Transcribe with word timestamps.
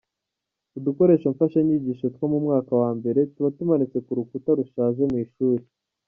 Udukoresho 0.77 1.27
mfashanyigisho 1.33 2.05
two 2.15 2.25
mu 2.31 2.39
mwaka 2.45 2.71
wa 2.81 2.89
mbere 2.97 3.19
tuba 3.33 3.49
tumanitse 3.57 3.97
ku 4.05 4.11
rukuta 4.17 4.49
rushaje 4.59 5.03
mu 5.11 5.17
ishuri. 5.25 5.63